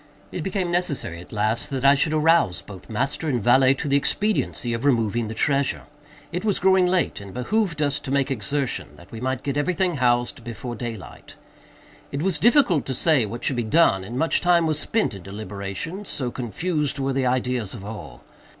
[0.31, 3.97] It became necessary, at last, that I should arouse both master and valet to the
[3.97, 5.83] expediency of removing the treasure.
[6.31, 9.57] It was growing late, and it behooved us to make exertion, that we might get
[9.57, 11.35] every thing housed before daylight.
[12.11, 15.21] It was difficult to say what should be done, and much time was spent in
[15.21, 18.23] deliberation—so confused were the ideas of all.